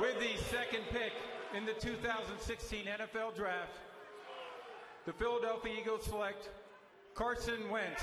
[0.00, 1.12] With the second pick
[1.56, 3.78] in the 2016 NFL Draft,
[5.06, 6.50] the Philadelphia Eagles select
[7.14, 8.02] Carson Wentz.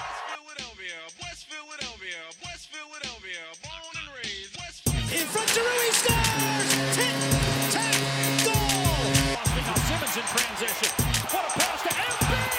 [0.00, 5.20] West Philadelphia, West Philadelphia, West Philadelphia, born and raised West Philadelphia.
[5.20, 6.74] In front to Rui scores!
[6.96, 7.14] Tic,
[7.70, 7.94] tac,
[8.42, 9.36] goal!
[9.38, 10.90] Austin, Simmons in transition.
[11.30, 12.55] What a pass to MB!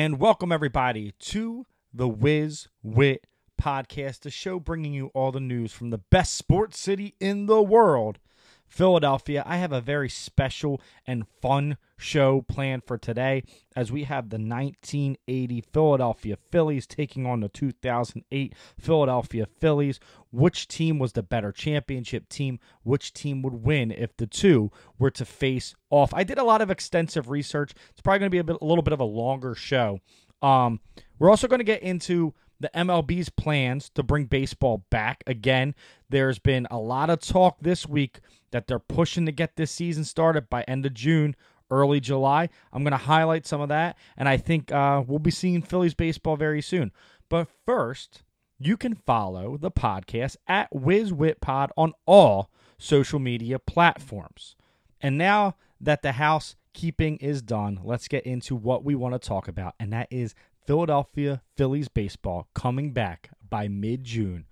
[0.00, 3.26] And welcome everybody to the Wiz Wit
[3.60, 7.60] podcast, the show bringing you all the news from the best sports city in the
[7.60, 8.20] world,
[8.68, 9.42] Philadelphia.
[9.46, 13.42] I have a very special and fun show planned for today
[13.74, 19.98] as we have the 1980 Philadelphia Phillies taking on the 2008 Philadelphia Phillies.
[20.30, 22.60] Which team was the better championship team?
[22.82, 26.14] Which team would win if the two were to face off?
[26.14, 27.72] I did a lot of extensive research.
[27.90, 30.00] It's probably going to be a, bit, a little bit of a longer show.
[30.42, 30.80] Um,
[31.18, 35.74] we're also going to get into the MLB's plans to bring baseball back again.
[36.08, 40.04] There's been a lot of talk this week that they're pushing to get this season
[40.04, 41.36] started by end of June,
[41.70, 42.48] early July.
[42.72, 45.94] I'm going to highlight some of that, and I think uh, we'll be seeing Phillies
[45.94, 46.92] baseball very soon.
[47.28, 48.22] But first,
[48.58, 54.56] you can follow the podcast at WizWitPod on all social media platforms.
[55.00, 59.46] And now that the housekeeping is done, let's get into what we want to talk
[59.46, 60.34] about, and that is
[60.68, 64.44] Philadelphia Phillies baseball coming back by mid June,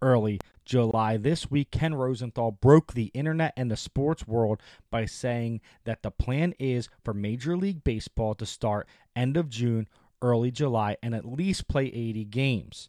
[0.00, 1.18] early July.
[1.18, 6.10] This week, Ken Rosenthal broke the internet and the sports world by saying that the
[6.10, 9.88] plan is for Major League Baseball to start end of June,
[10.22, 12.88] early July, and at least play 80 games.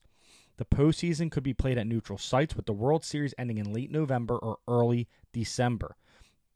[0.55, 3.91] The postseason could be played at neutral sites, with the World Series ending in late
[3.91, 5.97] November or early December.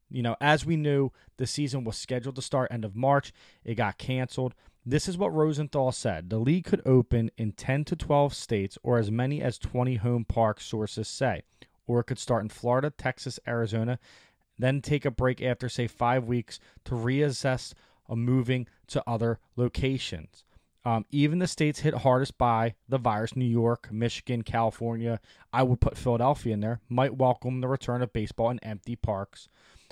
[0.10, 3.34] You know, as we knew, the season was scheduled to start end of March.
[3.66, 4.54] It got canceled.
[4.86, 6.30] This is what Rosenthal said.
[6.30, 10.26] The league could open in 10 to 12 states or as many as 20 home
[10.26, 11.44] parks, sources say.
[11.88, 13.98] Or it could start in Florida, Texas, Arizona,
[14.60, 17.74] then take a break after, say, five weeks to reassess
[18.10, 20.44] a moving to other locations.
[20.84, 25.22] Um, even the states hit hardest by the virus, New York, Michigan, California,
[25.54, 29.48] I would put Philadelphia in there, might welcome the return of baseball in empty parks,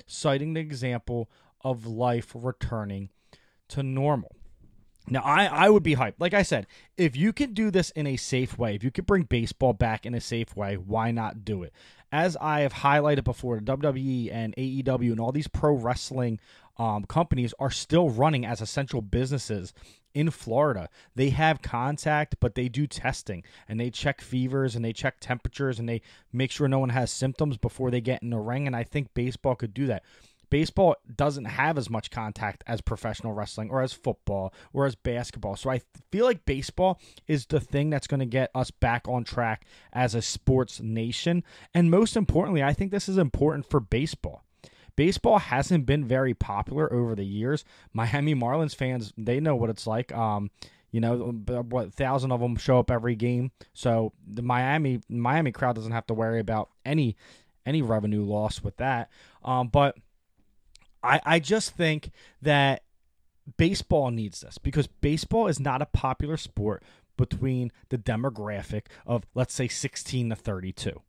[0.06, 1.30] citing the example
[1.62, 3.08] of life returning
[3.68, 4.36] to normal.
[5.08, 6.14] Now, I, I would be hyped.
[6.18, 9.06] Like I said, if you can do this in a safe way, if you could
[9.06, 11.72] bring baseball back in a safe way, why not do it?
[12.12, 16.38] As I have highlighted before, WWE and AEW and all these pro wrestling
[16.76, 19.72] um, companies are still running as essential businesses
[20.14, 20.88] in Florida.
[21.14, 25.78] They have contact, but they do testing and they check fevers and they check temperatures
[25.78, 26.02] and they
[26.32, 28.66] make sure no one has symptoms before they get in the ring.
[28.66, 30.02] And I think baseball could do that
[30.52, 35.56] baseball doesn't have as much contact as professional wrestling or as football or as basketball.
[35.56, 35.80] So I
[36.10, 39.64] feel like baseball is the thing that's going to get us back on track
[39.94, 41.42] as a sports nation.
[41.72, 44.44] And most importantly, I think this is important for baseball.
[44.94, 47.64] Baseball hasn't been very popular over the years.
[47.94, 50.12] Miami Marlins fans, they know what it's like.
[50.12, 50.50] Um,
[50.90, 51.32] you know
[51.70, 56.06] what thousand of them show up every game so the miami miami crowd doesn't have
[56.06, 57.16] to worry about any
[57.64, 59.10] any revenue loss with that
[59.42, 59.96] um, but
[61.02, 62.82] I, I just think that
[63.56, 66.82] baseball needs this because baseball is not a popular sport
[67.16, 71.02] between the demographic of let's say 16 to 32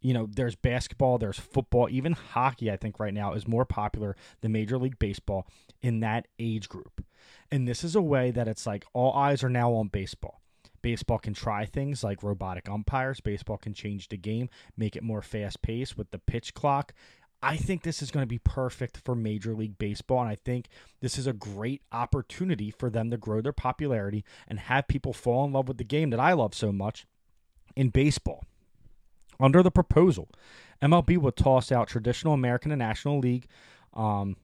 [0.00, 4.16] you know there's basketball there's football even hockey i think right now is more popular
[4.40, 5.46] than major league baseball
[5.82, 7.04] in that age group.
[7.50, 10.40] And this is a way that it's like all eyes are now on baseball.
[10.82, 13.20] Baseball can try things like robotic umpires.
[13.20, 16.94] Baseball can change the game make it more fast paced with the pitch clock
[17.42, 20.68] I think this is going to be perfect for Major League Baseball, and I think
[21.00, 25.46] this is a great opportunity for them to grow their popularity and have people fall
[25.46, 27.06] in love with the game that I love so much
[27.74, 28.44] in baseball.
[29.38, 30.28] Under the proposal,
[30.82, 33.46] MLB would toss out traditional American and National League.
[33.94, 34.36] Um,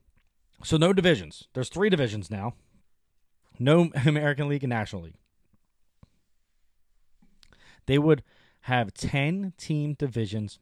[0.63, 1.47] so no divisions.
[1.53, 2.55] There's three divisions now.
[3.59, 5.17] No American League and National League.
[7.85, 8.23] They would
[8.61, 10.59] have 10 team divisions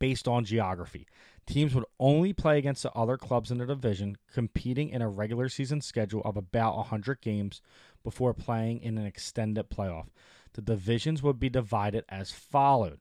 [0.00, 1.06] based on geography.
[1.46, 5.48] Teams would only play against the other clubs in the division, competing in a regular
[5.48, 7.62] season schedule of about 100 games
[8.02, 10.06] before playing in an extended playoff.
[10.54, 12.98] The divisions would be divided as followed.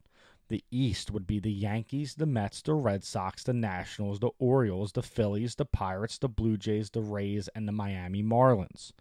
[0.49, 4.91] The East would be the Yankees, the Mets, the Red Sox, the Nationals, the Orioles,
[4.91, 8.91] the Phillies, the Pirates, the Blue Jays, the Rays, and the Miami Marlins.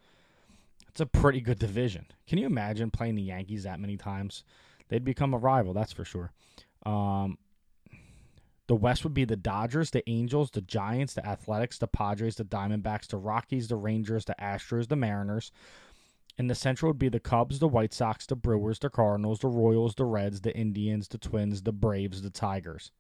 [0.88, 2.06] It's a pretty good division.
[2.26, 4.44] Can you imagine playing the Yankees that many times?
[4.88, 5.72] they'd become a rival.
[5.72, 6.32] That's for sure.
[6.84, 7.38] Um,
[8.68, 12.44] the West would be the Dodgers, the Angels, the Giants, the Athletics, the Padres, the
[12.44, 15.50] Diamondbacks, the Rockies, the Rangers, the Astros, the Mariners.
[16.36, 19.48] And the Central would be the Cubs, the White Sox, the Brewers, the Cardinals, the
[19.48, 22.92] Royals, the Reds, the Indians, the Twins, the Braves, the Tigers.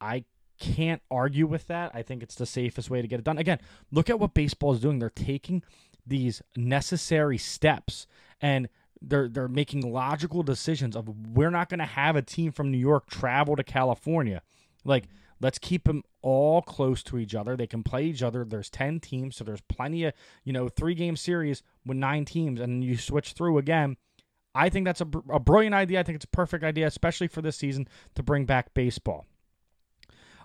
[0.00, 0.24] I
[0.58, 1.92] can't argue with that.
[1.94, 3.38] I think it's the safest way to get it done.
[3.38, 3.60] Again,
[3.92, 4.98] look at what baseball is doing.
[4.98, 5.62] They're taking
[6.06, 8.06] these necessary steps
[8.40, 8.68] and
[9.00, 12.78] they're they're making logical decisions of we're not going to have a team from New
[12.78, 14.42] York travel to California.
[14.84, 15.08] Like
[15.40, 17.56] let's keep them all close to each other.
[17.56, 18.44] They can play each other.
[18.44, 20.14] There's 10 teams, so there's plenty of,
[20.44, 23.96] you know, three game series with nine teams and you switch through again.
[24.54, 26.00] I think that's a, a brilliant idea.
[26.00, 29.26] I think it's a perfect idea, especially for this season, to bring back baseball.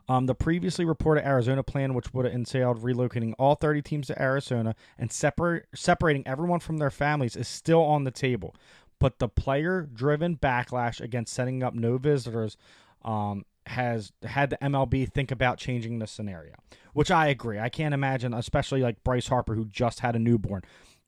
[0.09, 4.21] Um, the previously reported Arizona plan, which would have entailed relocating all 30 teams to
[4.21, 8.55] Arizona and separ- separating everyone from their families, is still on the table.
[8.99, 12.57] But the player driven backlash against setting up no visitors
[13.03, 16.53] um, has had the MLB think about changing the scenario,
[16.93, 17.59] which I agree.
[17.59, 20.61] I can't imagine, especially like Bryce Harper, who just had a newborn,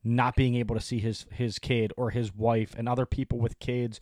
[0.04, 3.60] not being able to see his his kid or his wife and other people with
[3.60, 4.00] kids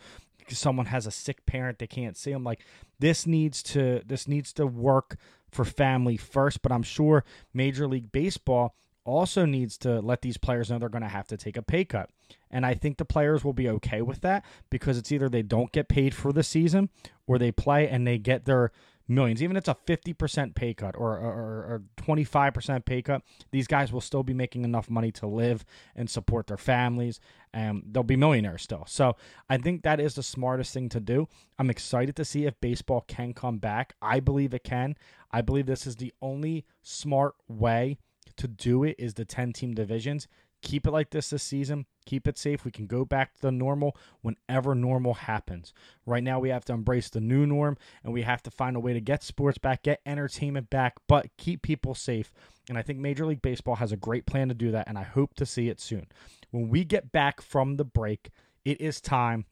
[0.50, 2.62] someone has a sick parent they can't see them like
[3.00, 5.18] this needs to this needs to work
[5.50, 7.24] for family first but i'm sure
[7.54, 11.38] major league baseball also needs to let these players know they're going to have to
[11.38, 12.10] take a pay cut.
[12.50, 15.72] And i think the players will be okay with that because it's either they don't
[15.72, 16.90] get paid for the season
[17.28, 18.72] or they play and they get their
[19.12, 19.44] millions.
[19.44, 23.22] Even if it's a 50% pay cut or, or, or 25% pay cut
[23.52, 25.66] these guys will still be making enough money to live
[25.96, 27.20] and support their families
[27.54, 28.86] and they'll be millionaires still.
[28.88, 29.16] So
[29.50, 31.28] i think that is the smartest thing to do.
[31.60, 33.94] I'm excited to see if baseball can come back.
[34.02, 34.96] I believe it can.
[35.32, 37.98] I believe this is the only smart way
[38.38, 40.28] to do it is the 10 team divisions
[40.62, 42.66] keep it like this this season keep it safe.
[42.66, 45.74] We can go back to the normal whenever normal happens.
[46.06, 48.80] Right now we have to embrace the new norm and we have to find a
[48.80, 52.32] way to get sports back get entertainment back but keep people safe.
[52.70, 55.04] And i think major league baseball has a great plan to do that and i
[55.04, 56.08] hope to see it soon.
[56.52, 58.30] When we get back from the break
[58.66, 59.46] it is time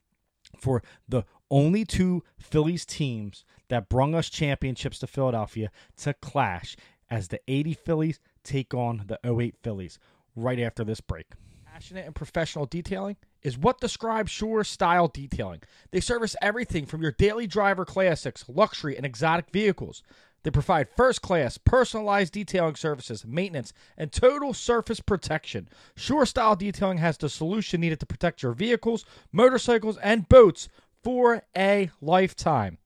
[0.59, 6.75] for the only two Phillies teams that brung us championships to Philadelphia to clash
[7.09, 9.99] as the 80 Phillies take on the 08 Phillies
[10.39, 11.27] right after this break.
[11.65, 15.61] Passionate and professional detailing is what describes Sure Style Detailing.
[15.91, 20.03] They service everything from your daily driver classics, luxury, and exotic vehicles.
[20.43, 25.69] They provide first class, personalized detailing services, maintenance, and total surface protection.
[25.95, 30.69] Sure Style Detailing has the solution needed to protect your vehicles, motorcycles, and boats
[31.03, 32.77] for a lifetime.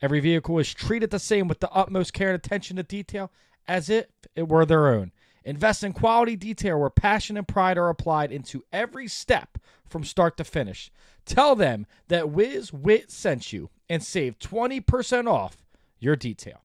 [0.00, 3.32] Every vehicle is treated the same with the utmost care and attention to detail
[3.66, 5.12] as if it were their own.
[5.48, 9.56] Invest in quality detail where passion and pride are applied into every step
[9.88, 10.92] from start to finish.
[11.24, 15.56] Tell them that Wiz Wit sent you and save 20% off
[15.98, 16.60] your detail.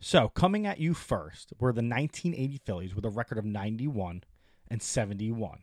[0.00, 4.24] So, coming at you first were the 1980 Phillies with a record of 91
[4.66, 5.60] and 71.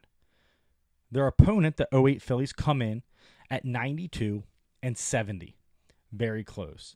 [1.12, 3.04] Their opponent, the 08 Phillies, come in
[3.52, 4.44] at 92
[4.82, 5.58] and 70.
[6.14, 6.96] Very close.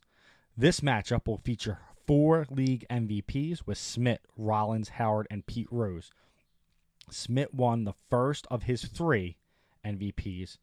[0.56, 6.10] This matchup will feature four league MVPs with Schmidt, Rollins, Howard, and Pete Rose.
[7.12, 9.36] Schmidt won the first of his three
[9.84, 10.56] MVPs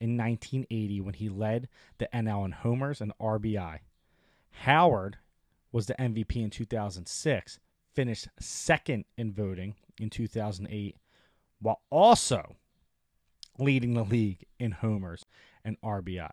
[0.00, 3.80] in 1980 when he led the NL in homers and RBI.
[4.62, 5.18] Howard
[5.70, 7.58] was the MVP in 2006,
[7.92, 10.96] finished second in voting in 2008,
[11.60, 12.56] while also
[13.58, 15.26] leading the league in homers
[15.62, 16.30] and RBI.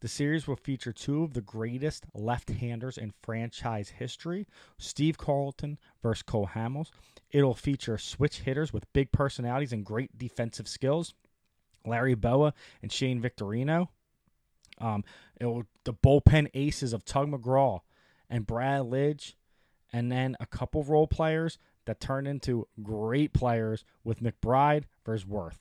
[0.00, 4.46] The series will feature two of the greatest left-handers in franchise history,
[4.78, 6.90] Steve Carlton versus Cole Hamels.
[7.30, 11.14] It'll feature switch hitters with big personalities and great defensive skills,
[11.84, 13.88] Larry Bowa and Shane Victorino.
[14.80, 15.02] Um,
[15.40, 17.80] will, the bullpen aces of Tug McGraw
[18.30, 19.34] and Brad Lidge,
[19.92, 25.58] and then a couple role players that turn into great players with McBride versus Werth.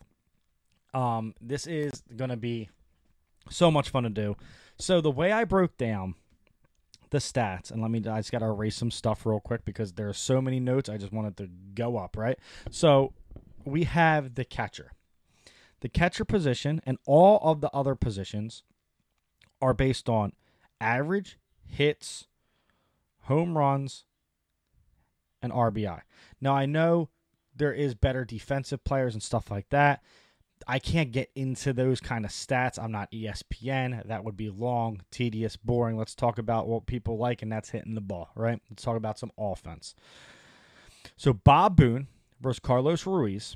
[0.94, 2.70] Um, this is going to be
[3.50, 4.36] so much fun to do.
[4.78, 6.16] So the way I broke down
[7.10, 10.10] the stats, and let me I just gotta erase some stuff real quick because there
[10.10, 10.90] are so many notes.
[10.90, 12.38] I just wanted to go up, right?
[12.70, 13.14] So
[13.66, 14.92] we have the catcher.
[15.82, 18.64] The catcher position and all of the other positions
[19.62, 20.34] are based on
[20.82, 22.28] average hits,
[23.24, 24.06] home runs,
[25.42, 26.02] and RBI.
[26.42, 27.10] Now I know
[27.56, 30.04] there is better defensive players and stuff like that.
[30.68, 32.82] I can't get into those kind of stats.
[32.82, 34.08] I'm not ESPN.
[34.08, 35.98] That would be long, tedious, boring.
[35.98, 38.60] Let's talk about what people like, and that's hitting the ball, right?
[38.70, 39.96] Let's talk about some offense.
[41.16, 42.08] So Bob Boone
[42.42, 43.56] versus Carlos Ruiz.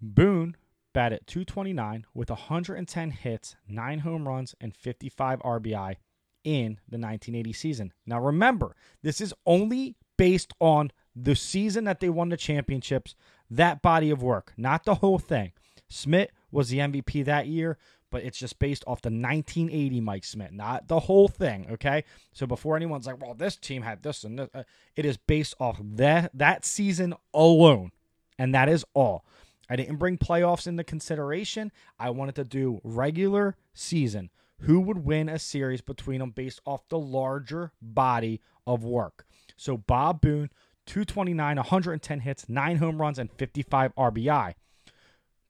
[0.00, 0.56] Boone
[0.92, 5.96] batted 229 with 110 hits, 9 home runs, and 55 RBI
[6.44, 7.92] in the 1980 season.
[8.06, 13.14] Now remember, this is only based on the season that they won the championships,
[13.50, 15.52] that body of work, not the whole thing.
[15.92, 17.78] Schmidt was the MVP that year,
[18.10, 21.66] but it's just based off the 1980 Mike Schmidt, not the whole thing.
[21.72, 24.62] Okay, so before anyone's like, "Well, this team had this and this," uh,
[24.96, 27.92] it is based off that that season alone,
[28.38, 29.24] and that is all.
[29.68, 31.72] I didn't bring playoffs into consideration.
[31.98, 34.30] I wanted to do regular season.
[34.60, 39.26] Who would win a series between them based off the larger body of work?
[39.56, 40.50] So Bob Boone,
[40.86, 44.54] 229, 110 hits, 9 home runs, and 55 RBI.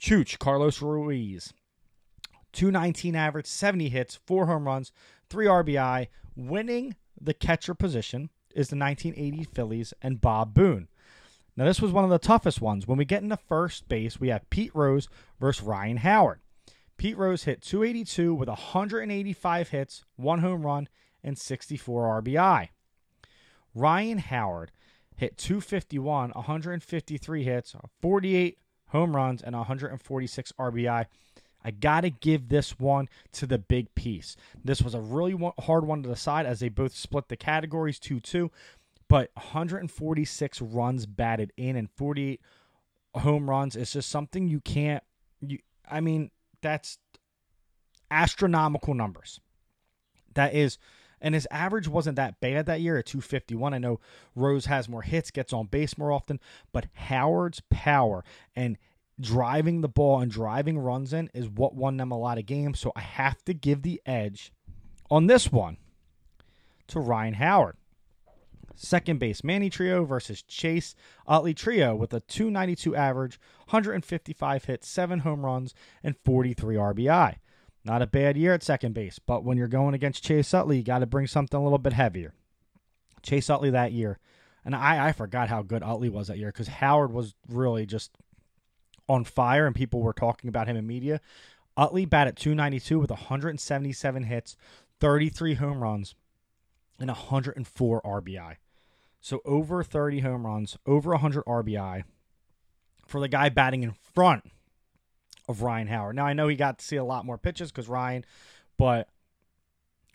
[0.02, 1.54] Chooch, Carlos Ruiz,
[2.54, 4.90] 219 average, 70 hits, 4 home runs,
[5.30, 6.09] 3 RBI.
[6.35, 10.88] Winning the catcher position is the 1980 Phillies and Bob Boone.
[11.56, 12.85] Now, this was one of the toughest ones.
[12.85, 16.40] When we get into first base, we have Pete Rose versus Ryan Howard.
[16.97, 20.88] Pete Rose hit 282 with 185 hits, 1 home run,
[21.23, 22.71] and 64 RBI.
[23.73, 24.73] Ryan Howard
[25.14, 28.59] hit 251, 153 hits, 48
[28.92, 31.06] home runs, and 146 RBI.
[31.64, 34.37] I got to give this one to the big piece.
[34.64, 38.20] This was a really hard one to decide as they both split the categories 2
[38.20, 38.50] 2,
[39.08, 42.40] but 146 runs batted in and 48
[43.14, 45.02] home runs is just something you can't.
[45.40, 45.58] You,
[45.88, 46.30] I mean,
[46.61, 46.99] that's
[48.11, 49.40] astronomical numbers.
[50.34, 50.78] That is
[51.23, 53.73] and his average wasn't that bad that year at 251.
[53.73, 54.00] I know
[54.35, 56.41] Rose has more hits, gets on base more often,
[56.73, 58.25] but Howard's power
[58.55, 58.76] and
[59.21, 62.81] driving the ball and driving runs in is what won them a lot of games.
[62.81, 64.52] So I have to give the edge
[65.11, 65.79] on this one
[66.88, 67.76] to Ryan Howard.
[68.75, 70.95] Second base, Manny Trillo versus Chase
[71.26, 73.38] Utley Trillo with a 292 average,
[73.69, 77.37] 155 hits, 7 home runs, and 43 RBI.
[77.85, 80.83] Not a bad year at second base, but when you're going against Chase Utley, you
[80.85, 82.35] got to bring something a little bit heavier.
[83.23, 84.19] Chase Utley that year,
[84.65, 88.12] and I, I forgot how good Utley was that year because Howard was really just
[89.09, 91.21] on fire and people were talking about him in media.
[91.77, 94.57] Utley batted 292 with 177 hits,
[95.01, 96.15] 33 home runs,
[97.01, 98.57] and 104 RBI.
[99.21, 102.05] So over 30 home runs, over 100 RBI
[103.07, 104.51] for the guy batting in front
[105.49, 106.16] of Ryan Howard.
[106.16, 108.25] Now I know he got to see a lot more pitches because Ryan,
[108.78, 109.08] but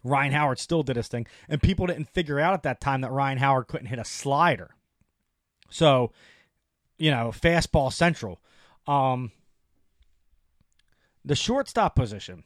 [0.03, 3.11] Ryan Howard still did his thing, and people didn't figure out at that time that
[3.11, 4.71] Ryan Howard couldn't hit a slider.
[5.69, 6.11] So,
[6.97, 8.39] you know, fastball central.
[8.87, 9.31] Um,
[11.25, 12.43] the shortstop position,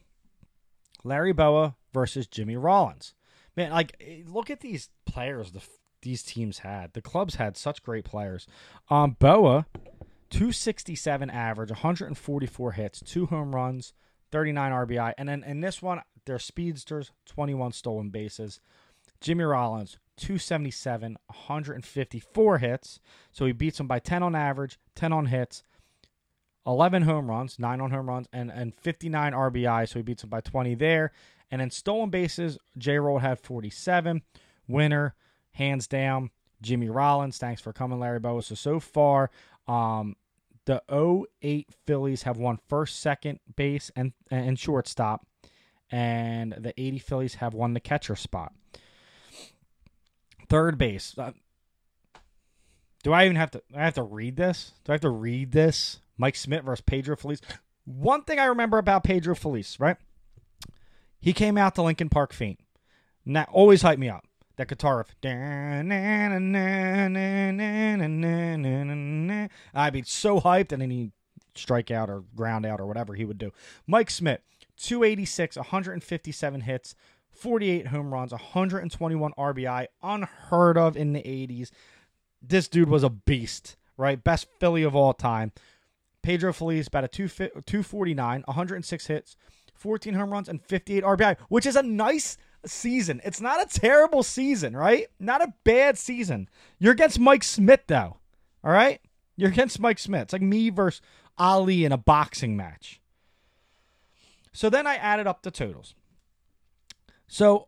[1.03, 3.13] Larry Bowa versus Jimmy Rollins.
[3.55, 5.61] Man, like look at these players the
[6.01, 6.93] these teams had.
[6.93, 8.47] The clubs had such great players.
[8.89, 9.67] Um, Bowa
[10.31, 13.93] 267 average, 144 hits, two home runs,
[14.31, 15.13] 39 RBI.
[15.17, 18.59] And then in this one, they're speedsters, 21 stolen bases.
[19.19, 22.99] Jimmy Rollins, 277, 154 hits.
[23.31, 25.63] So he beats him by 10 on average, 10 on hits,
[26.65, 29.89] 11 home runs, 9 on home runs, and, and 59 RBI.
[29.89, 31.11] So he beats him by 20 there.
[31.51, 32.97] And then stolen bases, J.
[32.99, 34.21] Roll had 47.
[34.67, 35.15] Winner,
[35.51, 36.29] hands down,
[36.61, 37.37] Jimmy Rollins.
[37.37, 38.41] Thanks for coming, Larry Bowa.
[38.41, 39.29] So, so far,
[39.67, 40.15] um,
[40.65, 40.81] the
[41.41, 45.25] 08 Phillies have won first, second base, and and shortstop,
[45.89, 48.53] and the 80 Phillies have won the catcher spot.
[50.49, 51.15] Third base.
[51.17, 51.31] Uh,
[53.03, 53.61] do I even have to?
[53.75, 54.73] I have to read this.
[54.83, 55.99] Do I have to read this?
[56.17, 57.41] Mike Schmidt versus Pedro Feliz.
[57.85, 59.97] One thing I remember about Pedro Feliz, right?
[61.19, 62.59] He came out to Linkin Park faint.
[63.25, 64.25] And that always hyped me up.
[64.61, 65.15] That guitar riff.
[69.73, 71.13] I'd be so hyped, and then he'd
[71.55, 73.51] strike out or ground out or whatever he would do.
[73.87, 74.43] Mike Schmidt,
[74.77, 76.93] 286, 157 hits,
[77.31, 81.71] 48 home runs, 121 RBI, unheard of in the 80s.
[82.39, 84.23] This dude was a beast, right?
[84.23, 85.53] Best Philly of all time.
[86.21, 89.35] Pedro Feliz, about a 249, 106 hits,
[89.73, 93.21] 14 home runs, and 58 RBI, which is a nice season.
[93.23, 95.07] It's not a terrible season, right?
[95.19, 96.49] Not a bad season.
[96.79, 98.17] You're against Mike Schmidt, though.
[98.63, 99.01] All right?
[99.35, 100.23] You're against Mike Schmidt.
[100.23, 101.01] It's like me versus
[101.37, 103.01] Ali in a boxing match.
[104.53, 105.95] So then I added up the totals.
[107.27, 107.67] So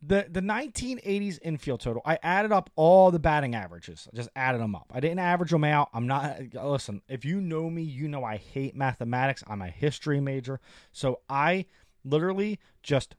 [0.00, 4.08] the the 1980s infield total, I added up all the batting averages.
[4.12, 4.90] I just added them up.
[4.92, 5.90] I didn't average them out.
[5.92, 9.44] I'm not listen, if you know me, you know I hate mathematics.
[9.46, 10.60] I'm a history major.
[10.90, 11.66] So I
[12.04, 13.14] literally just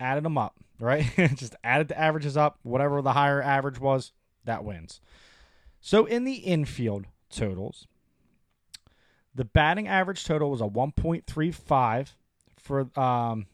[0.00, 1.04] added them up, right?
[1.36, 4.12] just added the averages up, whatever the higher average was,
[4.44, 5.00] that wins.
[5.80, 7.86] So in the infield totals,
[9.34, 12.12] The batting average total was a 1.35
[12.58, 13.46] for um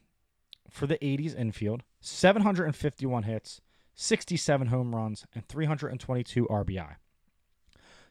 [0.69, 3.61] for the 80s infield, 751 hits,
[3.95, 6.95] 67 home runs, and 322 RBI.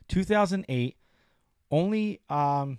[0.08, 0.96] 2008
[1.70, 2.78] only um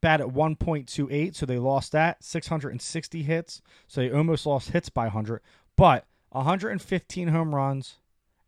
[0.00, 2.22] bat at 1.28, so they lost that.
[2.24, 5.40] 660 hits, so they almost lost hits by 100,
[5.76, 7.96] but 115 home runs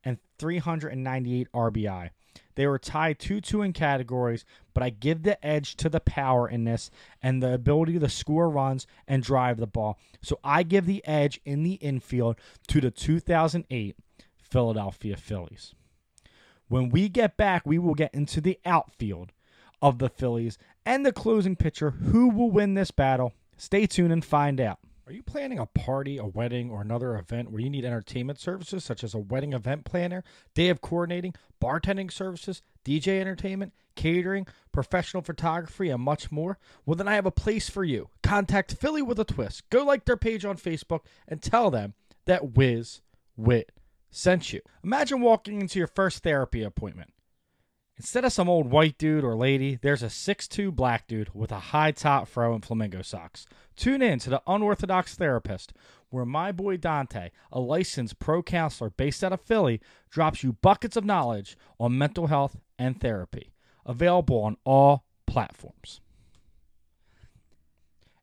[0.04, 2.10] and 398 RBI.
[2.54, 4.44] They were tied 2 2 in categories,
[4.74, 6.90] but I give the edge to the power in this
[7.22, 9.98] and the ability to score runs and drive the ball.
[10.22, 12.36] So I give the edge in the infield
[12.68, 13.96] to the 2008
[14.36, 15.74] Philadelphia Phillies.
[16.68, 19.32] When we get back, we will get into the outfield
[19.82, 23.34] of the Phillies and the closing pitcher who will win this battle.
[23.56, 24.78] Stay tuned and find out.
[25.06, 28.84] Are you planning a party, a wedding, or another event where you need entertainment services
[28.84, 30.22] such as a wedding event planner,
[30.54, 36.56] day of coordinating, bartending services, DJ entertainment, catering, professional photography, and much more?
[36.86, 38.10] Well, then I have a place for you.
[38.22, 39.68] Contact Philly with a Twist.
[39.70, 41.94] Go like their page on Facebook and tell them
[42.26, 43.00] that Wiz
[43.36, 43.72] Wit
[44.10, 44.60] sent you.
[44.84, 47.12] Imagine walking into your first therapy appointment.
[47.98, 51.58] Instead of some old white dude or lady, there's a 6'2 black dude with a
[51.58, 53.46] high top fro and flamingo socks.
[53.76, 55.72] Tune in to the Unorthodox Therapist,
[56.08, 59.80] where my boy Dante, a licensed pro counselor based out of Philly,
[60.10, 63.52] drops you buckets of knowledge on mental health and therapy.
[63.84, 66.01] Available on all platforms.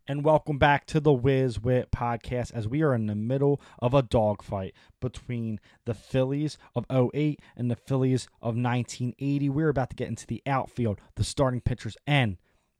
[0.09, 3.93] And welcome back to the Wiz Wit podcast as we are in the middle of
[3.93, 9.49] a dogfight between the Phillies of 08 and the Phillies of 1980.
[9.49, 12.37] We're about to get into the outfield, the starting pitchers, and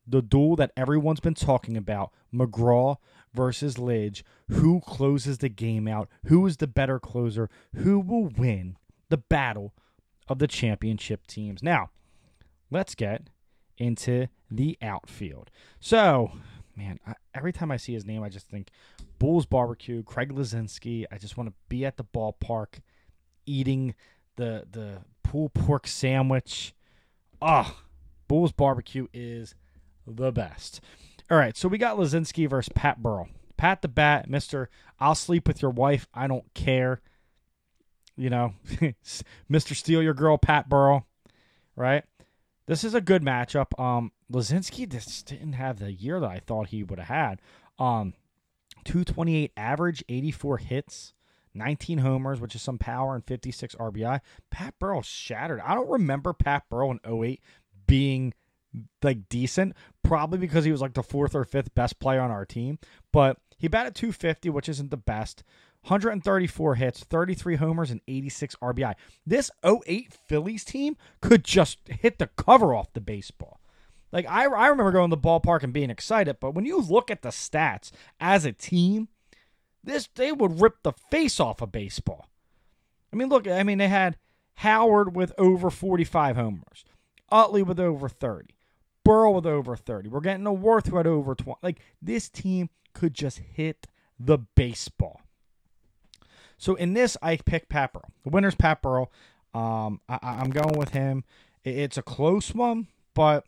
[0.08, 2.98] the duel that everyone's been talking about McGraw
[3.32, 4.24] versus Lidge.
[4.50, 6.10] Who closes the game out?
[6.26, 7.48] Who is the better closer?
[7.76, 8.76] Who will win
[9.10, 9.76] the battle
[10.28, 11.62] of the championship teams?
[11.62, 11.92] Now,
[12.72, 13.30] let's get
[13.78, 15.52] into the outfield.
[15.80, 16.32] So,
[16.80, 18.70] man, I, every time I see his name, I just think
[19.20, 21.06] Bulls Barbecue, Greg Luzinski.
[21.12, 22.80] I just want to be at the ballpark
[23.46, 23.96] eating
[24.38, 26.74] the the pulled pork sandwich.
[27.42, 27.84] Ah,
[28.28, 29.56] Bulls Barbecue is
[30.08, 30.80] the best.
[31.30, 33.28] All right, so we got Luzinski versus Pat Burrell.
[33.58, 34.70] Pat the Bat, Mister.
[35.00, 36.08] I'll sleep with your wife.
[36.14, 37.02] I don't care.
[38.16, 38.54] You know,
[39.50, 41.06] Mister Steal Your Girl, Pat Burrell.
[41.76, 42.06] Right.
[42.70, 43.78] This is a good matchup.
[43.80, 47.42] Um, Luzinski just didn't have the year that I thought he would have had.
[47.80, 48.14] Um,
[48.86, 51.14] 228 average, 84 hits,
[51.56, 54.20] 19 homers, which is some power, and 56 RBI.
[54.52, 55.62] Pat Burrell shattered.
[55.66, 57.42] I don't remember Pat Burrell in 08
[57.88, 58.36] being
[59.02, 62.46] like decent, probably because he was like the fourth or fifth best player on our
[62.46, 62.78] team.
[63.12, 65.44] But he batted 250, which isn't the best.
[65.90, 68.94] 134 hits, 33 homers, and 86 RBI.
[69.26, 73.60] This 08 Phillies team could just hit the cover off the baseball.
[74.12, 77.12] Like I, I remember going to the ballpark and being excited, but when you look
[77.12, 79.08] at the stats as a team,
[79.84, 82.28] this they would rip the face off of baseball.
[83.14, 84.18] I mean, look, I mean they had
[84.56, 86.86] Howard with over 45 homers,
[87.32, 88.56] Utley with over 30,
[89.04, 90.10] Burrell with over 30.
[90.10, 91.60] We're getting a Werth who had over 20.
[91.62, 93.88] Like this team could just hit
[94.20, 95.22] the baseball.
[96.60, 97.94] So in this, I pick Pat.
[97.94, 98.86] The winner's Pat.
[98.86, 101.24] Um, I, I'm going with him.
[101.64, 103.46] It's a close one, but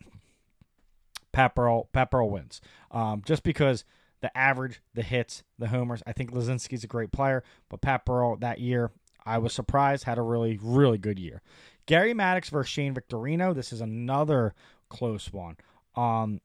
[1.30, 2.60] Pat Burrell wins.
[2.90, 3.84] Um, just because
[4.22, 6.02] the average, the hits, the homers.
[6.06, 8.04] I think Luzinski's a great player, but Pat
[8.40, 8.90] that year,
[9.24, 11.42] I was surprised, had a really, really good year.
[11.86, 13.54] Gary Maddox versus Shane Victorino.
[13.54, 14.54] This is another
[14.88, 15.56] close one.
[15.96, 16.40] Um,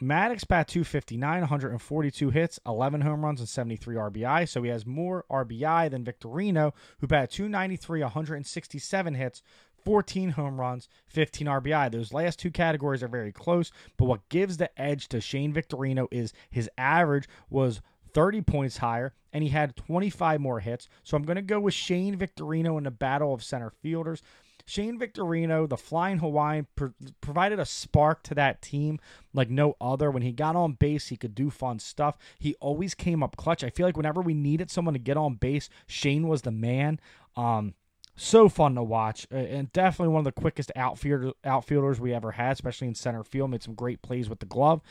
[0.00, 4.48] Maddox bat 259, 142 hits, 11 home runs, and 73 RBI.
[4.48, 9.42] So he has more RBI than Victorino, who bat 293, 167 hits,
[9.84, 11.90] 14 home runs, 15 RBI.
[11.90, 16.06] Those last two categories are very close, but what gives the edge to Shane Victorino
[16.12, 17.80] is his average was
[18.14, 20.88] 30 points higher, and he had 25 more hits.
[21.02, 24.22] So I'm going to go with Shane Victorino in the battle of center fielders.
[24.68, 29.00] Shane Victorino, the Flying Hawaiian, pro- provided a spark to that team
[29.32, 30.10] like no other.
[30.10, 32.18] When he got on base, he could do fun stuff.
[32.38, 33.64] He always came up clutch.
[33.64, 37.00] I feel like whenever we needed someone to get on base, Shane was the man.
[37.34, 37.72] Um,
[38.14, 42.52] so fun to watch, and definitely one of the quickest outfielder, outfielders we ever had,
[42.52, 43.50] especially in center field.
[43.50, 44.82] Made some great plays with the glove.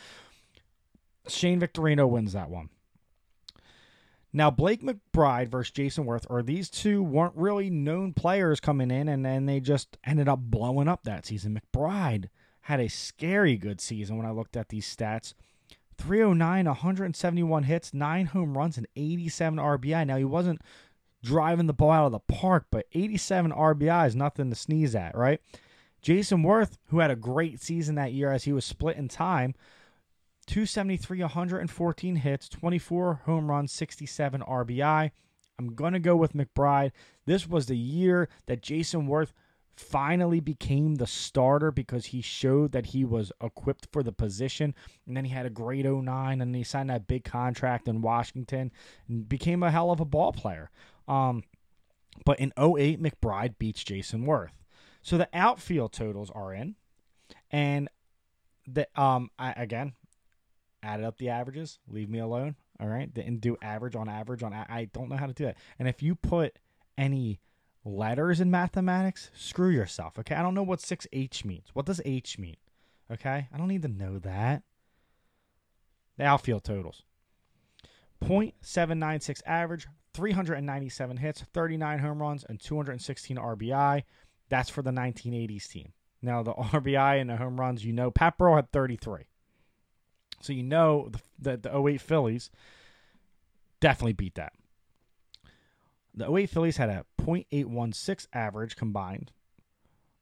[1.27, 2.69] Shane Victorino wins that one.
[4.37, 9.09] Now, Bake McBride versus Jayson Werth, or these two weren't really known players coming in,
[9.09, 11.59] and then they just ended up blowing up that season.
[11.59, 12.29] McBride
[12.61, 15.33] had a scary good season when I looked at these stats
[15.97, 20.05] 309, 171 hits, 9 home runs, and 87 RBI.
[20.05, 20.61] Now, he wasn't
[21.23, 25.17] driving the ball out of the park, but 87 RBI is nothing to sneeze at,
[25.17, 25.41] right?
[26.03, 29.55] Jayson Werth, who had a great season that year as he was split in time,
[30.47, 35.11] 273, 114 hits, 24 home runs, 67 RBI.
[35.59, 36.91] I'm going to go with McBride.
[37.25, 39.33] This was the year that Jayson Werth
[39.75, 44.73] finally became the starter because he showed that he was equipped for the position.
[45.05, 48.71] And then he had a great 09 and he signed that big contract in Washington
[49.07, 50.71] and became a hell of a ball player.
[51.07, 51.43] Um,
[52.25, 54.49] but in 08, McBride beats Jayson Werth.
[55.01, 56.75] So the outfield totals are in.
[57.51, 57.89] And
[58.65, 59.93] the um I, again,
[60.83, 61.79] added up the averages.
[61.87, 62.55] Leave me alone.
[62.79, 64.53] All right, didn't do average on average on.
[64.53, 65.57] I don't know how to do that.
[65.79, 66.59] And if you put
[66.97, 67.39] any
[67.83, 70.19] letters in mathematics, screw yourself.
[70.19, 71.69] Okay, I don't know what six H means.
[71.73, 72.57] What does H mean?
[73.11, 74.63] Okay, I don't need to know that.
[76.17, 77.03] The outfield totals:
[78.23, 84.03] 0.796 average, 397 hits, 39 home runs, and 216 RBI.
[84.49, 85.93] That's for the 1980s team.
[86.21, 89.27] Now the RBI and the home runs, you know, Pat Burrell had 33.
[90.41, 92.49] So you know that the, the 08 Phillies
[93.79, 94.53] definitely beat that.
[96.13, 99.31] The 08 Phillies had a .816 average combined,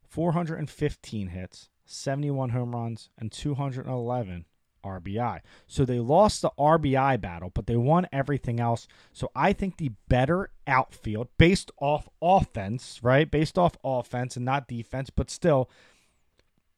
[0.09, 4.45] 415 hits, 71 home runs, and 211
[4.85, 5.39] RBI.
[5.67, 8.87] So they lost the RBI battle, but they won everything else.
[9.11, 13.29] So I think the better outfield, based off offense, right?
[13.29, 15.69] Based off offense and not defense, but still,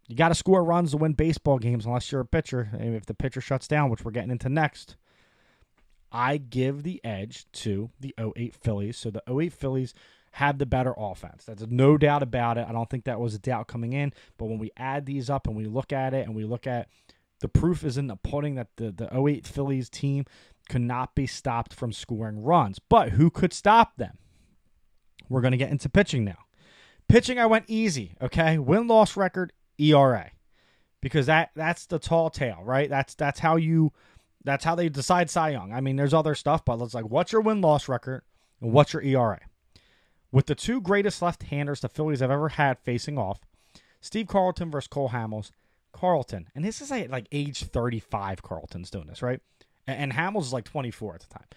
[0.08, 2.70] you got to score runs to win baseball games unless you're a pitcher.
[2.74, 4.96] And if the pitcher shuts down, which we're getting into next,
[6.12, 8.98] I give the edge to the 08 Phillies.
[8.98, 9.94] So the 08 Phillies
[10.32, 11.44] have the better offense.
[11.46, 12.66] That's no doubt about it.
[12.68, 14.14] I don't think that was a doubt coming in.
[14.38, 16.88] But when we add these up and we look at it and we look at
[17.40, 20.26] the proof is in the pudding that the, the 08 Phillies team
[20.70, 22.80] could not be stopped from scoring runs.
[22.80, 24.18] But who could stop them?
[25.30, 26.46] We're going to get into pitching now.
[27.10, 28.58] Pitching, I went easy, okay?
[28.58, 30.32] Win loss record, ERA.
[31.02, 32.90] Because that that's the tall tale, right?
[32.90, 33.94] That's that's how you
[34.44, 35.74] that's how they decide Cy Young.
[35.74, 38.24] I mean, there's other stuff, but it's like what's your win loss record
[38.62, 39.40] and what's your ERA?
[40.32, 43.42] With the two greatest left handers the Phillies have ever had facing off,
[44.02, 45.52] Steve Carlton versus Cole Hamels.
[45.94, 49.40] Carlton, and this is like, like age 35, Carlton's doing this, right?
[49.88, 51.48] And, and Hamels is like 24 at the time.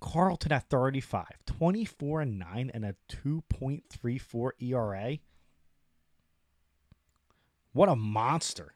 [0.00, 5.18] Carlton at 35, 24 and 9 and a 2.34 ERA.
[7.74, 8.74] What a monster.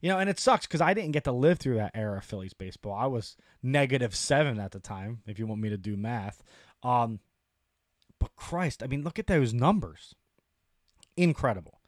[0.00, 2.24] You know, and it sucks because I didn't get to live through that era of
[2.24, 2.94] Phillies baseball.
[2.94, 6.42] I was negative seven at the time, if you want me to do math.
[6.82, 7.18] Um,
[8.20, 10.14] but Christ, I mean, look at those numbers.
[11.16, 11.80] Incredible.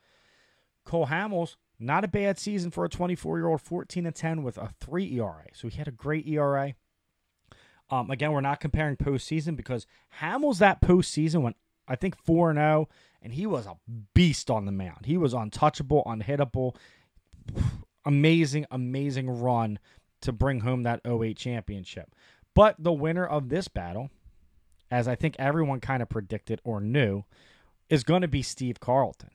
[0.85, 4.59] Cole Hamels, not a bad season for a 24 year old, 14 and 10 with
[4.59, 5.47] a 3 ERA.
[5.53, 6.75] So he had a great ERA.
[7.91, 9.87] Um, again, we're not comparing postseason because
[10.21, 11.57] Hamels that postseason went,
[11.91, 12.89] I think, 4 0,
[13.21, 13.77] and he was a
[14.15, 15.05] beast on the mound.
[15.05, 16.77] He was untouchable, unhittable.
[18.07, 19.79] Amazing, amazing run
[20.23, 22.15] to bring home that 08 championship.
[22.55, 24.09] But the winner of this battle,
[24.91, 27.25] as I think everyone kind of predicted or knew,
[27.91, 29.31] is going to be Steve Carlton.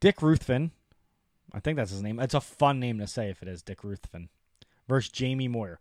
[0.00, 0.70] Dick Ruthven,
[1.52, 2.18] I think that's his name.
[2.18, 4.30] It's a fun name to say if it is Dick Ruthven,
[4.88, 5.78] versus Jamie Moyer.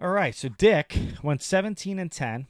[0.00, 2.46] All right, so Dick went 17 and 10.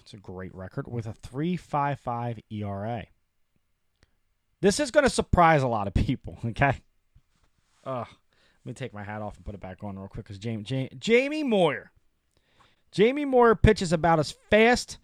[0.00, 3.06] It's a great record with a 3.55 ERA.
[4.60, 6.38] This is going to surprise a lot of people.
[6.46, 6.80] Okay.
[7.84, 8.06] Ugh.
[8.08, 10.62] Let me take my hat off and put it back on real quick because Jamie,
[10.62, 11.90] Jamie, Jamie Moyer.
[12.92, 14.98] Jamie Moyer pitches about as fast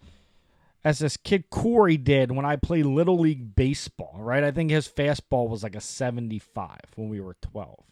[0.85, 4.45] as this kid Corey did when I played Little League Baseball, right?
[4.45, 7.83] I think his fastball was like a 75 when we were 12.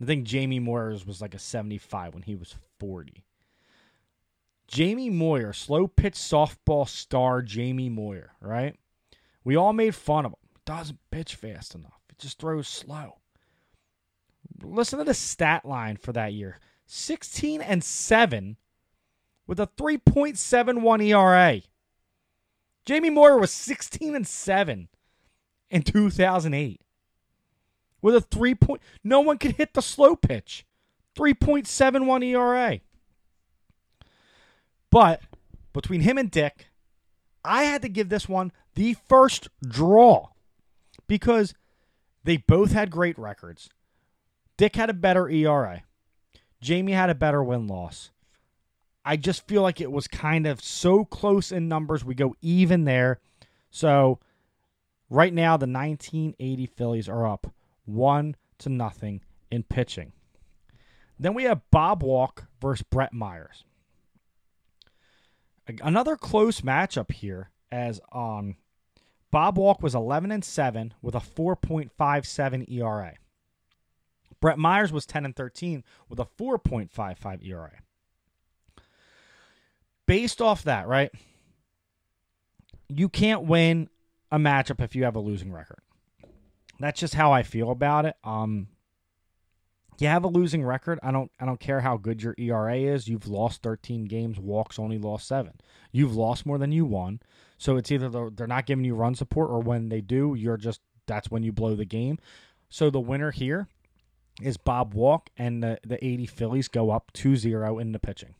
[0.00, 3.24] I think Jamie Moyer's was like a 75 when he was 40.
[4.68, 8.76] Jamie Moyer, slow pitch softball star Jamie Moyer, right?
[9.44, 10.38] We all made fun of him.
[10.64, 12.00] Doesn't pitch fast enough.
[12.08, 13.18] He just throws slow.
[14.62, 18.56] Listen to the stat line for that year 16 and 7
[19.46, 21.62] with a 3.71 ERA.
[22.84, 24.88] Jamie Moyer was 16 and 7
[25.70, 26.80] in 2008
[28.02, 30.66] with a 3 point no one could hit the slow pitch.
[31.16, 32.80] 3.71 ERA.
[34.96, 35.20] But
[35.74, 36.68] between him and Dick,
[37.44, 40.28] I had to give this one the first draw
[41.06, 41.52] because
[42.24, 43.68] they both had great records.
[44.56, 45.82] Dick had a better ERA.
[46.62, 48.10] Jamie had a better win loss.
[49.04, 52.02] I just feel like it was kind of so close in numbers.
[52.02, 53.20] We go even there.
[53.70, 54.18] So
[55.10, 57.52] right now the 1980 Phillies are up
[57.84, 60.12] 1 to nothing in pitching.
[61.18, 63.64] Then we have Bob Walk versus Brett Myers.
[65.82, 68.56] Another close matchup here as um
[69.30, 73.14] Bob Walk was 11 and 7 with a 4.57 ERA.
[74.40, 77.72] Brett Myers was 10 and 13 with a 4.55 ERA.
[80.06, 81.10] Based off that, right?
[82.88, 83.88] You can't win
[84.30, 85.80] a matchup if you have a losing record.
[86.78, 88.14] That's just how I feel about it.
[88.22, 88.68] Um
[89.98, 90.98] you have a losing record.
[91.02, 93.08] I don't I don't care how good your ERA is.
[93.08, 95.52] You've lost 13 games, walks only lost 7.
[95.92, 97.20] You've lost more than you won.
[97.58, 100.80] So it's either they're not giving you run support or when they do, you're just
[101.06, 102.18] that's when you blow the game.
[102.68, 103.68] So the winner here
[104.42, 108.34] is Bob Walk and the, the 80 Phillies go up 2-0 in the pitching.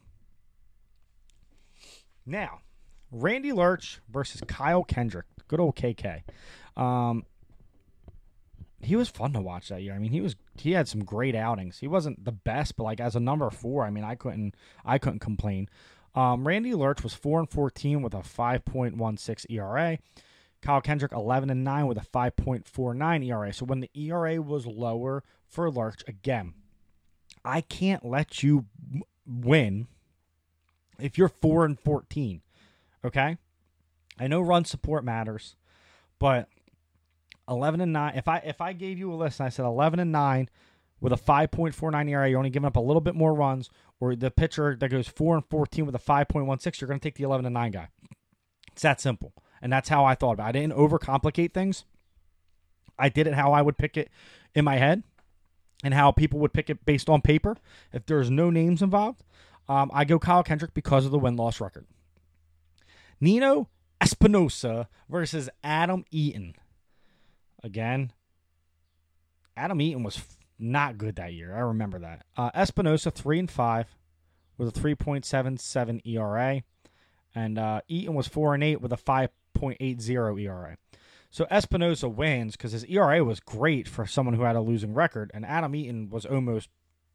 [2.27, 2.61] Now,
[3.11, 5.27] Randy Lerch versus Kyle Kendrick.
[5.49, 6.23] Good old KK.
[6.77, 7.25] Um,
[8.81, 9.95] he was fun to watch that year.
[9.95, 11.79] I mean, he was he had some great outings.
[11.79, 14.99] He wasn't the best, but like as a number four, I mean, I couldn't I
[14.99, 15.69] couldn't complain.
[16.15, 19.99] Um, Randy Lerch was four and fourteen with a five point one six ERA.
[20.62, 23.53] Kyle Kendrick eleven and nine with a five point four nine ERA.
[23.53, 26.55] So when the ERA was lower for Lerch, again,
[27.45, 28.67] I can't let you
[29.27, 29.89] win
[30.99, 32.43] if you're four and fourteen.
[33.05, 33.37] Okay,
[34.19, 35.57] I know run support matters,
[36.19, 36.49] but
[37.49, 40.01] 11 and 9 if i if i gave you a list and i said 11
[40.01, 40.49] and 9
[41.01, 44.31] with a 5.49 ERA, you're only giving up a little bit more runs, or the
[44.31, 47.47] pitcher that goes 4 and 14 with a 5.16, you're going to take the 11
[47.47, 47.89] and 9 guy.
[48.73, 49.33] It's that simple.
[49.63, 50.59] And that's how I thought about it.
[50.59, 51.85] I didn't overcomplicate things.
[52.99, 54.11] I did it how I would pick it
[54.55, 55.03] in my head
[55.85, 57.57] and how people would pick it based on paper.
[57.93, 59.23] If there's no names involved,
[59.69, 61.87] um, I go Kyle Kendrick because of the win loss record.
[63.21, 63.69] Nino
[64.01, 66.55] Espinosa versus Adam Eaton.
[67.67, 68.13] Again,
[69.57, 71.53] Adam Eaton was f- not good that year.
[71.53, 72.25] I remember that.
[72.37, 73.97] Uh, Espinosa three and five
[74.57, 76.63] with a three point seven seven ERA,
[77.35, 80.77] and uh, Eaton was four and eight with a five point eight zero ERA.
[81.29, 85.33] So Espinosa wins because his ERA was great for someone who had a losing record,
[85.35, 86.69] and Adam Eaton was almost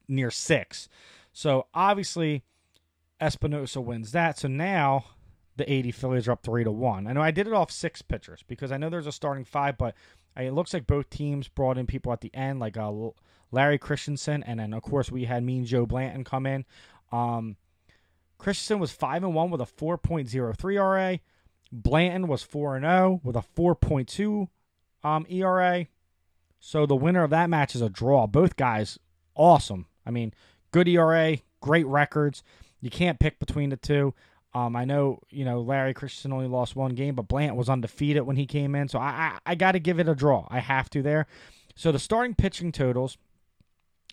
[0.10, 0.90] near six.
[1.32, 2.44] So obviously,
[3.22, 4.38] Espinosa wins that.
[4.38, 5.06] So now
[5.56, 7.08] the 80 Phillies are up three to one.
[7.08, 9.78] I know I did it off six pitchers because I know there's a starting five,
[9.78, 9.96] but
[10.38, 12.92] it looks like both teams brought in people at the end, like uh,
[13.52, 16.66] Larry Christenson, and then of course we had Mean Joe Blanton come in.
[17.12, 17.58] Um,
[18.38, 21.20] Christenson was five and one with a 4.03 ERA.
[21.72, 24.48] Blanton was four and zero with a 4.2
[25.04, 25.88] um, ERA.
[26.60, 28.28] So the winner of that match is a draw.
[28.28, 29.00] Both guys
[29.36, 29.88] awesome.
[30.06, 30.34] I mean,
[30.72, 32.44] good ERA, great records.
[32.80, 34.14] You can't pick between the two.
[34.54, 38.24] Um, I know you know Larry Christenson only lost one game, but Blant was undefeated
[38.24, 39.10] when he came in, so I
[39.46, 40.48] I, I got to give it a draw.
[40.50, 41.28] I have to there.
[41.76, 43.18] So the starting pitching totals,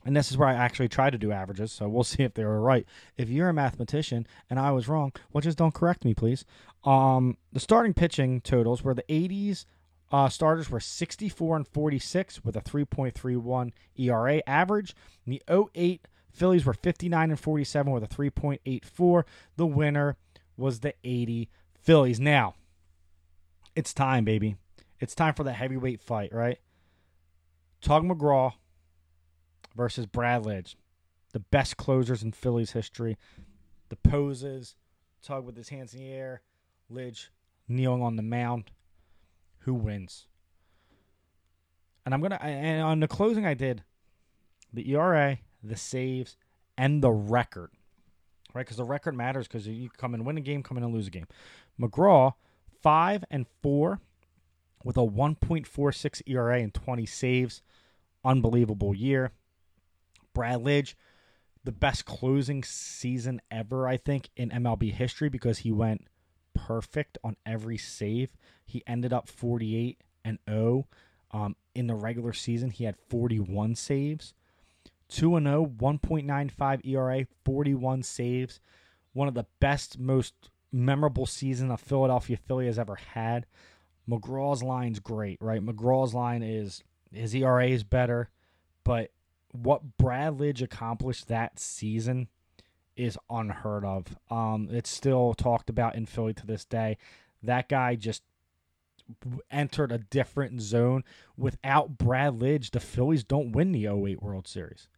[0.05, 1.73] and this is where I actually try to do averages.
[1.73, 2.87] So we'll see if they were right.
[3.17, 6.45] If you're a mathematician and I was wrong, well, just don't correct me, please.
[6.85, 9.65] Um, the starting pitching totals were the 80s.
[10.11, 14.95] Uh, starters were 64 and 46 with a 3.31 ERA average.
[15.27, 15.43] And the
[15.75, 19.25] 08 Phillies were 59 and 47 with a 3.84.
[19.57, 20.17] The winner
[20.59, 21.49] was the 80
[21.81, 22.21] Phillies.
[22.21, 22.55] Now,
[23.75, 24.57] it's time, baby.
[25.01, 26.59] It's time for the heavyweight fight, right?
[27.81, 28.55] Tug McGraw
[29.77, 30.75] versus Brad Lidge.
[31.33, 33.17] The best closers in Phillies history.
[33.89, 34.75] The poses,
[35.23, 36.43] Tug with his hands in the air,
[36.91, 37.29] Lidge
[37.69, 38.71] kneeling on the mound.
[39.61, 40.27] Who wins?
[42.05, 43.85] And I'm gonna and on the closing I did
[44.73, 46.37] the ERA, the saves,
[46.77, 47.71] and the record
[48.55, 48.65] right?
[48.65, 51.07] Because the record matters because you come and win a game, come in and lose
[51.07, 51.27] a game.
[51.81, 52.35] McGraw,
[52.83, 54.01] five and four
[54.85, 57.63] with a 1.46 ERA and 20 saves.
[58.25, 59.33] Unbelievable year.
[60.35, 60.95] Brad Lidge,
[61.65, 66.07] the best closing season ever, I think, in MLB history because he went
[66.55, 68.31] perfect on every save.
[68.65, 70.87] He ended up 48 and 0.
[71.31, 74.35] Um, in the regular season, he had 41 saves.
[75.09, 78.61] 2 and 0, 1.95 ERA, 41 saves.
[79.13, 80.35] One of the best, most
[80.71, 83.47] memorable season a Philadelphia Philly has ever had.
[84.09, 85.65] McGraw's line's great, right?
[85.65, 88.31] McGraw's line is his ERA is better,
[88.85, 89.11] but
[89.53, 92.29] what Brad Lidge accomplished that season
[92.97, 94.19] is unheard of.
[94.31, 96.99] Um, it's still talked about in Philly to this day.
[97.43, 98.23] That guy just
[99.51, 101.05] entered a different zone.
[101.37, 104.89] Without Brad Lidge, the Phillies don't win the 08 World Series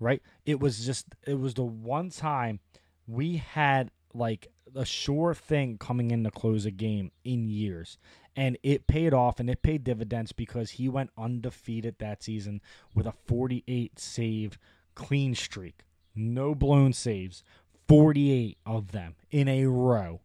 [0.00, 0.22] right?
[0.44, 2.60] It was just it was the one time
[3.06, 7.98] we had like a sure thing coming in to close a game in years.
[8.36, 12.60] And it paid off and it paid dividends because he went undefeated that season
[12.94, 14.58] with a 48 save
[14.94, 15.84] clean streak.
[16.14, 17.44] No blown saves.
[17.88, 20.20] 48 of them in a row.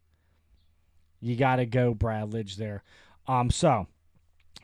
[1.19, 2.84] You got to go Brad Lidge there.
[3.27, 3.88] Um, so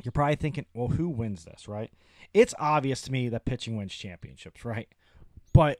[0.04, 1.92] you're probably thinking, well, who wins this, right?
[2.34, 4.88] It's obvious to me that pitching wins championships, right?
[5.54, 5.80] But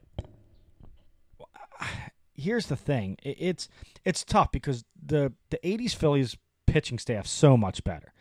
[2.34, 3.68] here's the thing: it's
[4.04, 8.12] it's tough because the the '80s Phillies pitching staff so much better,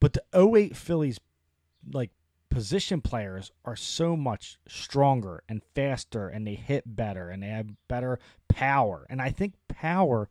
[0.00, 1.18] but the 08 Phillies
[1.92, 2.10] like
[2.50, 7.68] position players are so much stronger and faster, and they hit better, and they have
[7.88, 8.18] better
[8.48, 10.28] power, and I think power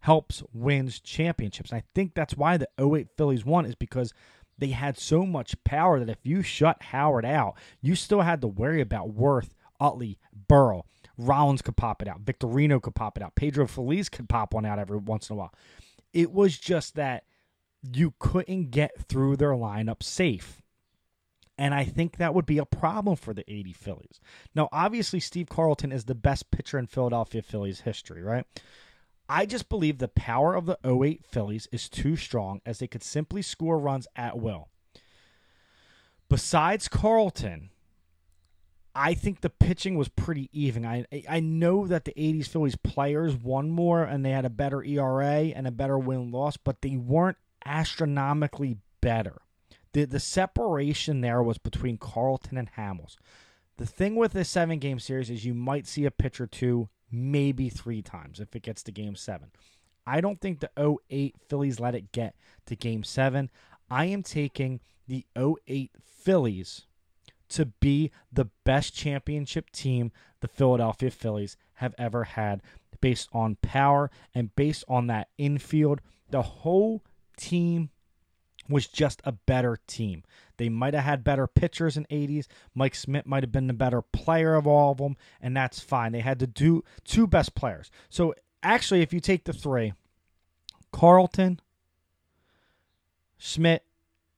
[0.00, 1.72] helps wins championships.
[1.72, 4.12] And I think that's why the 08 Phillies won is because
[4.58, 8.48] they had so much power that if you shut Howard out, you still had to
[8.48, 10.86] worry about Werth, Utley, Burrell.
[11.18, 12.24] Rollins could pop it out.
[12.24, 13.34] Victorino could pop it out.
[13.34, 15.54] Pedro Feliz could pop one out every once in a while.
[16.12, 17.24] It was just that
[17.82, 20.62] you couldn't get through their lineup safe.
[21.58, 24.20] And I think that would be a problem for the 80 Phillies.
[24.54, 28.44] Now, obviously, Steve Carlton is the best pitcher in Philadelphia Phillies history, right?
[29.28, 33.02] I just believe the power of the 08 Phillies is too strong as they could
[33.02, 34.68] simply score runs at will.
[36.28, 37.70] Besides Carlton,
[38.94, 40.86] I think the pitching was pretty even.
[40.86, 44.82] I I know that the 80s Phillies players won more and they had a better
[44.82, 49.42] ERA and a better win loss, but they weren't astronomically better.
[49.92, 53.16] The the separation there was between Carlton and Hamels.
[53.76, 56.88] The thing with this seven game series is you might see a pitch or two,
[57.10, 59.50] maybe three times if it gets to game seven.
[60.06, 62.34] I don't think the 08 Phillies let it get
[62.66, 63.50] to game seven.
[63.90, 66.86] I am taking the 08 Phillies
[67.48, 72.62] to be the best championship team the Philadelphia Phillies have ever had
[73.00, 76.00] based on power and based on that infield.
[76.30, 77.04] The whole
[77.36, 77.90] team
[78.68, 80.22] was just a better team.
[80.56, 82.46] They might have had better pitchers in 80s.
[82.74, 86.12] Mike Schmidt might have been the better player of all of them, and that's fine.
[86.12, 87.90] They had to do two best players.
[88.08, 89.92] So actually, if you take the three,
[90.92, 91.60] Carlton,
[93.38, 93.84] Schmidt,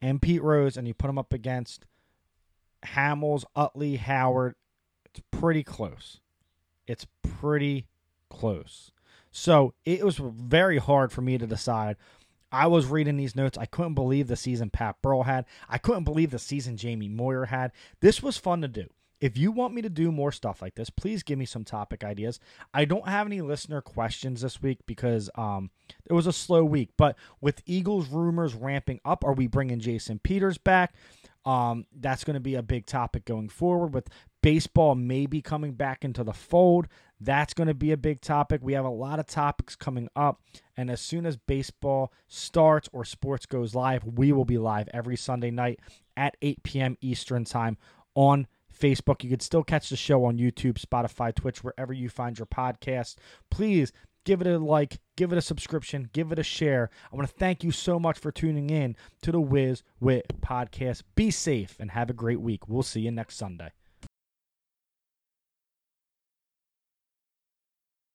[0.01, 1.87] and Pete Rose, and you put them up against
[2.85, 4.55] Hamels, Utley, Howard,
[5.05, 6.21] it's pretty close.
[6.87, 7.87] It's pretty
[8.29, 8.93] close.
[9.31, 11.97] So it was very hard for me to decide.
[12.51, 13.59] I was reading these notes.
[13.59, 15.45] I couldn't believe the season Pat Burrell had.
[15.69, 17.73] I couldn't believe the season Jamie Moyer had.
[18.01, 18.87] This was fun to do.
[19.21, 22.05] If you want me to do more stuff like this, please give me some topic
[22.05, 22.39] ideas.
[22.73, 25.71] I don't have any listener questions this week because um,
[26.07, 26.91] it was a slow week.
[26.97, 30.95] But with Eagles rumors ramping up, are we bringing Jason Peters back?
[31.45, 34.09] Um, that's going to be a big topic going forward with
[34.43, 36.87] baseball maybe coming back into the fold.
[37.21, 38.61] That's going to be a big topic.
[38.63, 40.41] We have a lot of topics coming up.
[40.77, 45.17] And as soon as baseball starts or sports goes live, we will be live every
[45.17, 45.81] Sunday night
[46.17, 46.97] at 8 p.m.
[47.01, 47.77] Eastern Time
[48.15, 49.25] on Facebook.
[49.25, 53.17] You can still catch the show on YouTube, Spotify, Twitch, wherever you find your podcast.
[53.51, 53.93] Please
[54.25, 56.91] give it a like, give it a subscription, give it a share.
[57.11, 61.03] I want to thank you so much for tuning in to the Wiz Wit podcast.
[61.15, 62.69] Be safe and have a great week.
[62.69, 63.73] We'll see you next Sunday.